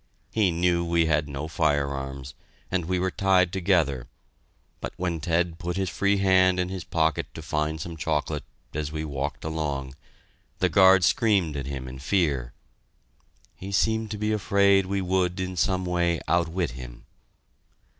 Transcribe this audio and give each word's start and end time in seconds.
He 0.31 0.49
knew 0.49 0.83
we 0.83 1.05
had 1.05 1.29
no 1.29 1.47
firearms, 1.47 2.33
and 2.71 2.85
we 2.85 2.97
were 2.97 3.11
tied 3.11 3.53
together, 3.53 4.07
but 4.79 4.93
when 4.97 5.19
Ted 5.19 5.59
put 5.59 5.77
his 5.77 5.91
free 5.91 6.17
hand 6.17 6.59
in 6.59 6.69
his 6.69 6.83
pocket 6.83 7.31
to 7.35 7.41
find 7.43 7.79
some 7.79 7.95
chocolate, 7.95 8.43
as 8.73 8.91
we 8.91 9.05
walked 9.05 9.43
along, 9.43 9.93
the 10.57 10.69
guard 10.69 11.03
screamed 11.03 11.55
at 11.55 11.67
him 11.67 11.87
in 11.87 11.99
fear. 11.99 12.51
He 13.53 13.71
seemed 13.71 14.09
to 14.09 14.17
be 14.17 14.31
afraid 14.31 14.87
we 14.87 15.01
would 15.01 15.39
in 15.39 15.55
some 15.55 15.85
way 15.85 16.19
outwit 16.27 16.71
him. 16.71 17.05